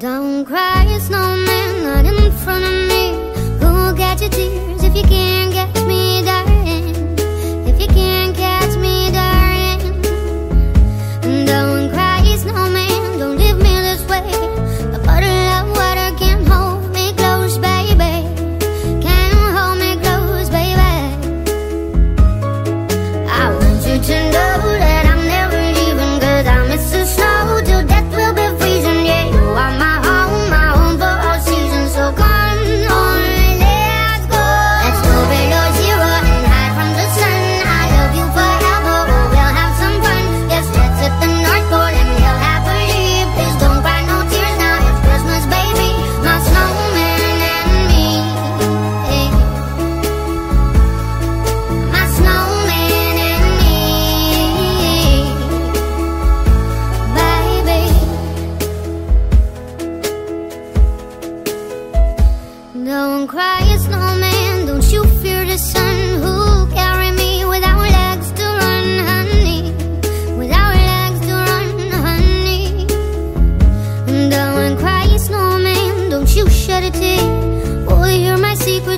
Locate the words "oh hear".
77.88-78.36